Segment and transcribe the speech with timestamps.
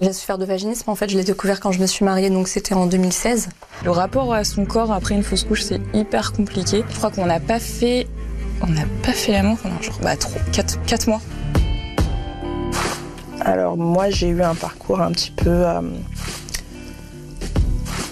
[0.00, 2.48] J'ai souffert de vaginisme, en fait, je l'ai découvert quand je me suis mariée, donc
[2.48, 3.50] c'était en 2016.
[3.84, 6.82] Le rapport à son corps après une fausse couche, c'est hyper compliqué.
[6.88, 8.06] Je crois qu'on n'a pas fait.
[8.62, 11.20] On n'a pas fait l'amour pendant genre bah, trop, 4, mois.
[13.42, 15.50] Alors, moi, j'ai eu un parcours un petit peu.
[15.50, 15.82] Euh,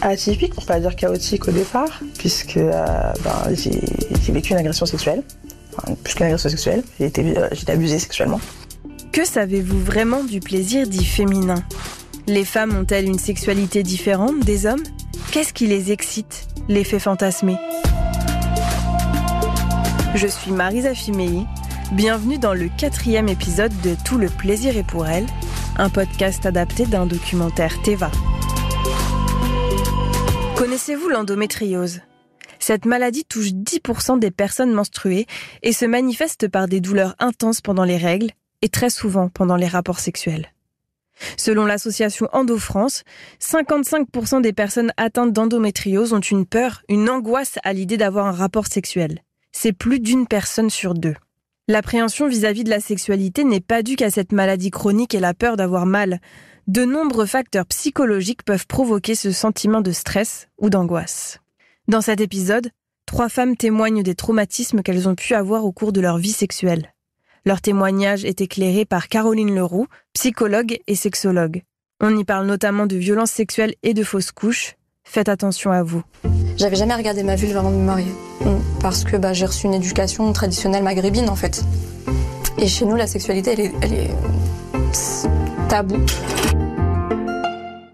[0.02, 5.22] atypique, pour pas dire chaotique au départ, puisque euh, ben, j'ai vécu une agression sexuelle.
[5.74, 8.40] Enfin, plus qu'une agression sexuelle, j'ai été, euh, été abusée sexuellement.
[9.18, 11.64] Que savez-vous vraiment du plaisir dit féminin?
[12.28, 14.84] Les femmes ont-elles une sexualité différente des hommes?
[15.32, 17.56] Qu'est-ce qui les excite, les fait fantasmer
[20.14, 21.42] Je suis Marisa Fimei.
[21.90, 25.26] Bienvenue dans le quatrième épisode de Tout le plaisir est pour elle,
[25.78, 28.12] un podcast adapté d'un documentaire Teva.
[30.54, 32.02] Connaissez-vous l'endométriose?
[32.60, 35.26] Cette maladie touche 10% des personnes menstruées
[35.64, 38.30] et se manifeste par des douleurs intenses pendant les règles
[38.62, 40.52] et très souvent pendant les rapports sexuels.
[41.36, 43.04] Selon l'association Endo-France,
[43.40, 48.66] 55% des personnes atteintes d'endométriose ont une peur, une angoisse à l'idée d'avoir un rapport
[48.66, 49.22] sexuel.
[49.52, 51.16] C'est plus d'une personne sur deux.
[51.66, 55.56] L'appréhension vis-à-vis de la sexualité n'est pas due qu'à cette maladie chronique et la peur
[55.56, 56.20] d'avoir mal.
[56.66, 61.40] De nombreux facteurs psychologiques peuvent provoquer ce sentiment de stress ou d'angoisse.
[61.86, 62.70] Dans cet épisode,
[63.06, 66.92] trois femmes témoignent des traumatismes qu'elles ont pu avoir au cours de leur vie sexuelle.
[67.48, 71.62] Leur témoignage est éclairé par Caroline Leroux, psychologue et sexologue.
[71.98, 74.74] On y parle notamment de violences sexuelles et de fausses couches.
[75.02, 76.02] Faites attention à vous.
[76.58, 78.12] J'avais jamais regardé ma vulve avant de me marier.
[78.82, 81.64] Parce que bah, j'ai reçu une éducation traditionnelle maghrébine en fait.
[82.58, 84.10] Et chez nous, la sexualité, elle est, elle est
[85.70, 86.04] tabou.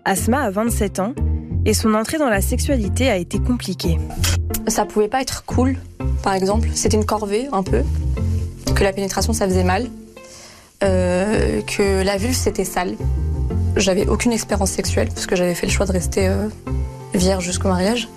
[0.05, 1.15] Asma a 27 ans
[1.65, 4.01] et son entrée dans la sexualité a été compliquée.
[4.67, 5.77] Ça pouvait pas être cool,
[6.25, 6.71] par exemple.
[6.75, 7.85] C'était une corvée un peu
[8.75, 9.89] que la pénétration ça faisait mal,
[10.83, 12.97] euh, que la vulve c'était sale.
[13.77, 16.49] J'avais aucune expérience sexuelle parce que j'avais fait le choix de rester euh,
[17.15, 18.09] vierge jusqu'au mariage.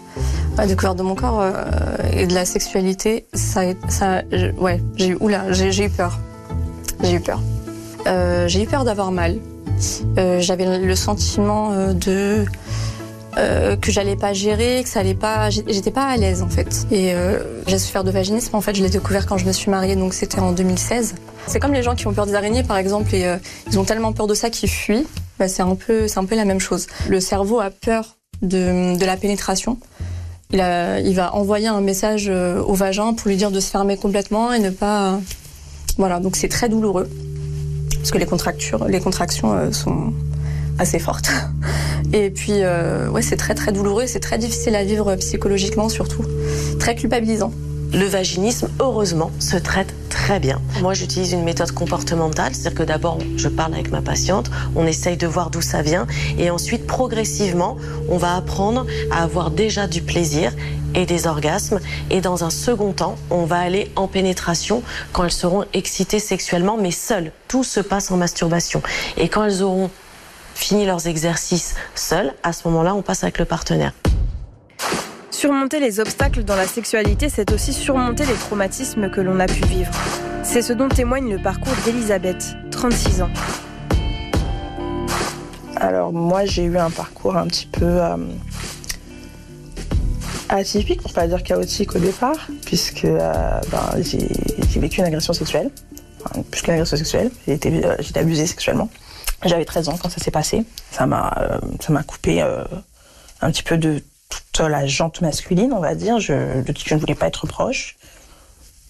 [0.57, 1.51] La découverte de mon corps euh,
[2.11, 3.61] et de la sexualité, ça,
[4.57, 5.17] ouais, j'ai eu,
[5.51, 6.19] j'ai eu peur.
[7.03, 7.41] J'ai eu peur.
[8.47, 9.37] j'ai eu peur d'avoir mal.
[10.39, 12.45] j'avais le sentiment de
[13.37, 16.87] euh, que j'allais pas gérer, que ça allait pas, j'étais pas à l'aise en fait.
[16.91, 18.55] Et euh, j'ai souffert de vaginisme.
[18.55, 21.15] En fait, je l'ai découvert quand je me suis mariée, donc c'était en 2016.
[21.45, 23.37] C'est comme les gens qui ont peur des araignées, par exemple, et euh,
[23.69, 25.05] ils ont tellement peur de ça qu'ils fuient.
[25.37, 26.87] Bah, c'est un peu, un peu la même chose.
[27.07, 29.77] Le cerveau a peur de, de la pénétration.
[30.51, 30.63] Il,
[31.05, 34.59] il va envoyer un message au vagin pour lui dire de se fermer complètement et
[34.59, 35.19] ne pas.
[35.97, 37.09] Voilà, donc c'est très douloureux
[37.97, 40.13] parce que les contractures, les contractions sont
[40.79, 41.29] assez fortes.
[42.13, 46.23] Et puis, euh, ouais, c'est très très douloureux, c'est très difficile à vivre psychologiquement surtout,
[46.79, 47.51] très culpabilisant.
[47.93, 50.61] Le vaginisme, heureusement, se traite très bien.
[50.81, 55.15] Moi, j'utilise une méthode comportementale, c'est-à-dire que d'abord, je parle avec ma patiente, on essaye
[55.15, 56.05] de voir d'où ça vient,
[56.37, 57.77] et ensuite, progressivement,
[58.09, 60.53] on va apprendre à avoir déjà du plaisir
[60.95, 61.79] et des orgasmes.
[62.09, 66.77] Et dans un second temps, on va aller en pénétration quand elles seront excitées sexuellement,
[66.77, 67.31] mais seules.
[67.47, 68.81] Tout se passe en masturbation.
[69.15, 69.89] Et quand elles auront
[70.57, 73.93] fini leurs exercices seuls, à ce moment-là, on passe avec le partenaire.
[75.29, 79.63] Surmonter les obstacles dans la sexualité, c'est aussi surmonter les traumatismes que l'on a pu
[79.65, 79.91] vivre.
[80.43, 83.29] C'est ce dont témoigne le parcours d'Elisabeth, 36 ans.
[85.75, 88.17] Alors moi j'ai eu un parcours un petit peu euh,
[90.49, 95.69] atypique, pour pas dire chaotique au départ, puisque euh, ben, j'ai vécu une agression sexuelle,
[96.25, 98.89] enfin, plus qu'une agression sexuelle, j'ai été, euh, été abusée sexuellement.
[99.45, 100.65] J'avais 13 ans quand ça s'est passé.
[100.91, 102.63] Ça m'a, euh, ça m'a coupé euh,
[103.41, 106.19] un petit peu de toute la jante masculine, on va dire.
[106.19, 107.97] Je, de qui je ne voulais pas être proche.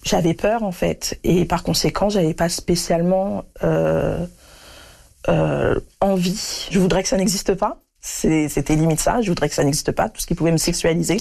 [0.04, 4.24] J'avais peur en fait, et par conséquent, j'avais pas spécialement euh,
[6.00, 6.68] envie.
[6.70, 7.78] Je voudrais que ça n'existe pas.
[8.00, 9.20] C'était limite ça.
[9.20, 11.18] Je voudrais que ça n'existe pas, tout ce qui pouvait me sexualiser.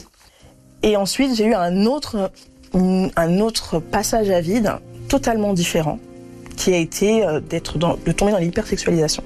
[0.84, 2.32] Et ensuite, j'ai eu un autre,
[2.74, 4.72] un autre passage à vide,
[5.10, 6.00] totalement différent
[6.58, 9.24] qui a été euh, d'être de tomber dans l'hypersexualisation.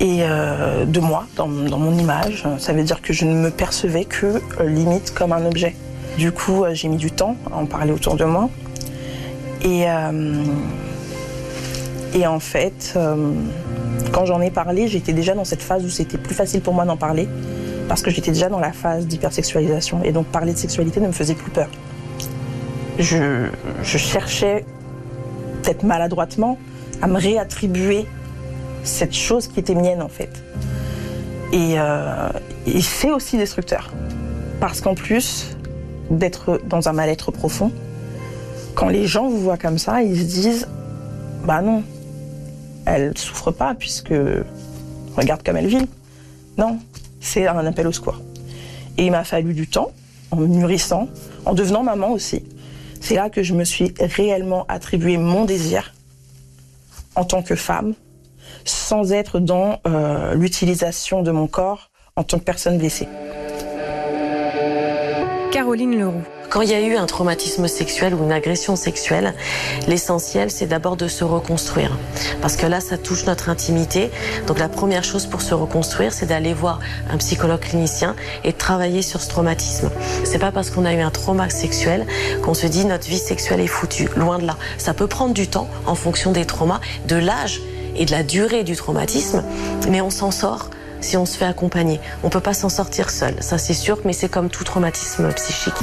[0.00, 4.04] Et euh, de moi, dans, mon image, ça veut dire que je ne me percevais
[4.04, 5.76] que euh, limite comme un objet.
[6.18, 8.48] Du coup, j'ai mis du temps à en parler autour de moi.
[9.62, 9.84] Et,
[12.14, 12.98] et en fait,
[14.12, 16.86] quand j'en ai parlé, j'étais déjà dans cette phase où c'était plus facile pour moi
[16.86, 17.28] d'en parler,
[17.86, 20.02] parce que j'étais déjà dans la phase d'hypersexualisation.
[20.04, 21.68] Et donc parler de sexualité ne me faisait plus peur.
[22.98, 23.48] Je,
[23.82, 24.64] je cherchais
[25.82, 26.58] maladroitement,
[27.02, 28.06] à me réattribuer
[28.84, 30.30] cette chose qui était mienne en fait.
[31.52, 32.28] Et, euh,
[32.80, 33.92] c'est aussi destructeur.
[34.60, 35.56] Parce qu'en plus
[36.10, 37.70] d'être dans un mal-être profond,
[38.74, 40.68] quand les gens vous voient comme ça, ils se disent
[41.44, 41.82] Bah non,
[42.84, 44.14] elle souffre pas puisque
[45.16, 45.86] regarde comme elle vit.
[46.58, 46.78] Non,
[47.20, 48.20] c'est un appel au secours.
[48.98, 49.92] Et il m'a fallu du temps,
[50.30, 51.08] en mûrissant,
[51.44, 52.44] en devenant maman aussi.
[53.00, 55.94] C'est là que je me suis réellement attribué mon désir
[57.14, 57.94] en tant que femme,
[58.64, 63.08] sans être dans euh, l'utilisation de mon corps en tant que personne blessée.
[65.52, 66.22] Caroline Leroux.
[66.50, 69.34] Quand il y a eu un traumatisme sexuel ou une agression sexuelle,
[69.88, 71.96] l'essentiel, c'est d'abord de se reconstruire.
[72.40, 74.10] Parce que là, ça touche notre intimité.
[74.46, 78.14] Donc la première chose pour se reconstruire, c'est d'aller voir un psychologue clinicien
[78.44, 79.90] et de travailler sur ce traumatisme.
[80.24, 82.06] C'est pas parce qu'on a eu un trauma sexuel
[82.42, 84.08] qu'on se dit notre vie sexuelle est foutue.
[84.16, 84.56] Loin de là.
[84.78, 87.60] Ça peut prendre du temps en fonction des traumas, de l'âge
[87.96, 89.42] et de la durée du traumatisme,
[89.88, 90.70] mais on s'en sort
[91.06, 92.00] si on se fait accompagner.
[92.24, 95.74] On peut pas s'en sortir seul, ça c'est sûr, mais c'est comme tout traumatisme psychique.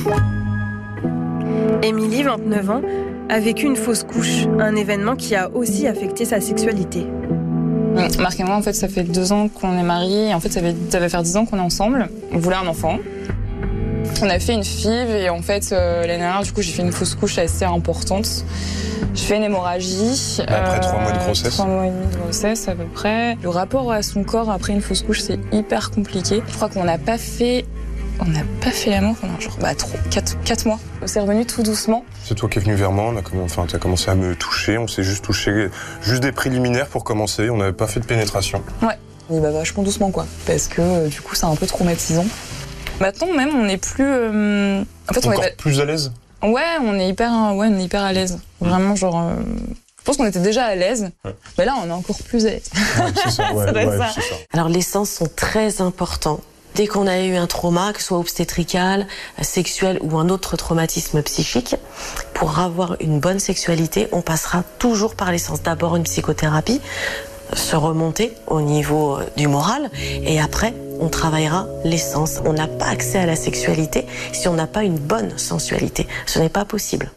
[1.82, 2.82] Émilie, 29 ans,
[3.30, 7.08] a vécu une fausse couche, un événement qui a aussi affecté sa sexualité.
[8.20, 10.34] Marc et moi, en fait, ça fait deux ans qu'on est mariés.
[10.34, 12.10] En fait, ça, fait, ça va faire dix ans qu'on est ensemble.
[12.32, 12.98] On voulait un enfant.
[14.22, 16.82] On a fait une FIV et en fait, euh, l'année dernière, du coup, j'ai fait
[16.82, 18.46] une fausse couche assez importante.
[19.14, 20.40] Je fais une hémorragie.
[20.48, 21.54] Après trois mois de euh, grossesse.
[21.54, 23.38] Trois mois et demi de grossesse à peu près.
[23.42, 26.42] Le rapport à son corps après une fausse couche, c'est hyper compliqué.
[26.48, 27.66] Je crois qu'on n'a pas fait...
[28.20, 30.80] On n'a pas fait l'amour pendant genre bah, trop, 4, mois.
[31.06, 32.06] C'est revenu tout doucement.
[32.24, 34.16] C'est toi qui es venu vers moi, on a commencé, enfin, tu as commencé à
[34.16, 35.70] me toucher, on s'est juste touché,
[36.04, 38.62] juste des préliminaires pour commencer, on n'avait pas fait de pénétration.
[38.84, 38.98] Ouais.
[39.30, 42.26] On y va vachement doucement quoi, parce que euh, du coup c'est un peu traumatisant.
[43.00, 44.06] Maintenant même on est plus...
[44.06, 45.58] euh, En fait on Encore est...
[45.58, 46.12] plus à l'aise
[46.42, 48.38] Ouais, on est hyper, ouais, on est hyper à l'aise.
[48.60, 49.34] Vraiment, genre, euh,
[50.00, 51.34] je pense qu'on était déjà à l'aise, Ouais.
[51.58, 52.70] mais là, on est encore plus à l'aise.
[53.00, 54.12] Ouais, c'est ça, ouais, Ça doit être ouais, ça.
[54.14, 54.36] c'est ça.
[54.52, 56.42] Alors les sens sont très importants.
[56.76, 59.08] Dès qu'on a eu un trauma, que ce soit obstétrical,
[59.42, 61.76] sexuel ou un autre traumatisme psychique,
[62.34, 65.62] pour avoir une bonne sexualité, on passera toujours par les sens.
[65.62, 66.82] D'abord une psychothérapie,
[67.54, 69.90] se remonter au niveau euh, du moral,
[70.24, 72.42] et après on travaillera les sens.
[72.46, 76.08] On n'a pas accès à la sexualité si on n'a pas une bonne sensualité.
[76.26, 77.12] Ce n'est pas possible.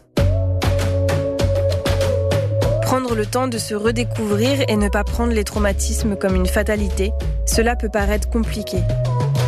[2.81, 7.11] Prendre le temps de se redécouvrir et ne pas prendre les traumatismes comme une fatalité,
[7.45, 8.77] cela peut paraître compliqué.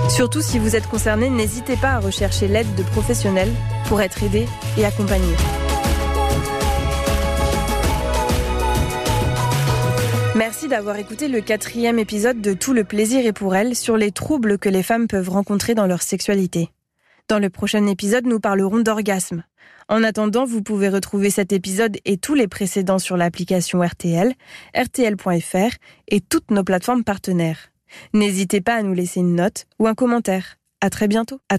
[0.09, 3.51] Surtout si vous êtes concerné, n'hésitez pas à rechercher l'aide de professionnels
[3.87, 4.45] pour être aidé
[4.77, 5.33] et accompagné.
[10.35, 14.11] Merci d'avoir écouté le quatrième épisode de Tout le plaisir est pour elle sur les
[14.11, 16.69] troubles que les femmes peuvent rencontrer dans leur sexualité.
[17.27, 19.43] Dans le prochain épisode, nous parlerons d'orgasme.
[19.87, 24.33] En attendant, vous pouvez retrouver cet épisode et tous les précédents sur l'application RTL,
[24.77, 25.75] rtl.fr
[26.07, 27.71] et toutes nos plateformes partenaires.
[28.13, 30.57] N'hésitez pas à nous laisser une note ou un commentaire.
[30.79, 31.41] À très bientôt.